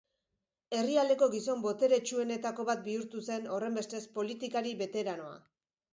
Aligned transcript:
Herrialdeko 0.77 1.27
gizon 1.35 1.61
boteretsuenetako 1.65 2.67
bat 2.71 2.83
bihurtu 2.89 3.23
zen, 3.29 3.45
horrenbestez, 3.59 4.03
politikari 4.19 4.73
beteranoa. 4.85 5.41